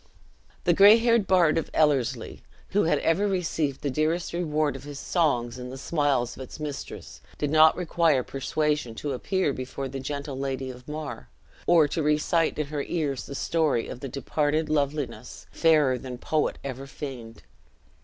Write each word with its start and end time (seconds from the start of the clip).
The 0.63 0.73
gray 0.73 0.97
haired 0.97 1.27
bard 1.27 1.59
of 1.59 1.69
Ellerslie, 1.75 2.41
who 2.69 2.85
had 2.85 2.97
ever 3.01 3.27
received 3.27 3.81
the 3.81 3.91
dearest 3.91 4.33
reward 4.33 4.75
of 4.75 4.83
his 4.83 4.97
songs 4.97 5.59
in 5.59 5.69
the 5.69 5.77
smiles 5.77 6.35
of 6.35 6.41
its 6.41 6.59
mistress, 6.59 7.21
did 7.37 7.51
not 7.51 7.75
require 7.75 8.23
persuasion 8.23 8.95
to 8.95 9.11
appear 9.11 9.53
before 9.53 9.87
the 9.87 9.99
gentle 9.99 10.39
lady 10.39 10.71
of 10.71 10.87
Mar, 10.87 11.29
or 11.67 11.87
to 11.89 12.01
recite 12.01 12.57
in 12.57 12.65
her 12.65 12.81
ears 12.81 13.27
the 13.27 13.35
story 13.35 13.87
of 13.87 13.99
the 13.99 14.09
departed 14.09 14.69
loveliness, 14.69 15.45
fairer 15.51 15.99
than 15.99 16.17
poet 16.17 16.57
ever 16.63 16.87
feigned. 16.87 17.43